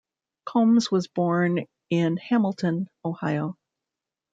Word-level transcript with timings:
Combs 0.47 0.89
was 0.89 1.05
born 1.07 1.67
in 1.91 2.17
Hamilton, 2.17 2.89
Ohio. 3.05 3.55